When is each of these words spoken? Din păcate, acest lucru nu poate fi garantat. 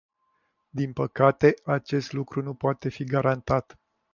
Din 0.69 0.93
păcate, 0.93 1.53
acest 1.65 2.11
lucru 2.11 2.41
nu 2.41 2.53
poate 2.53 2.89
fi 2.89 3.03
garantat. 3.03 3.79